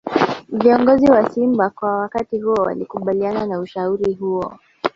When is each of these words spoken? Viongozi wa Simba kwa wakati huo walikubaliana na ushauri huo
Viongozi 0.49 1.11
wa 1.11 1.29
Simba 1.29 1.69
kwa 1.69 1.97
wakati 1.97 2.39
huo 2.39 2.53
walikubaliana 2.53 3.45
na 3.45 3.59
ushauri 3.59 4.13
huo 4.13 4.53